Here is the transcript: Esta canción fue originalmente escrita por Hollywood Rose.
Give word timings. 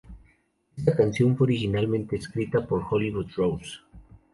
Esta 0.77 0.95
canción 0.95 1.37
fue 1.37 1.45
originalmente 1.45 2.15
escrita 2.15 2.65
por 2.65 2.81
Hollywood 2.89 3.27
Rose. 3.35 3.77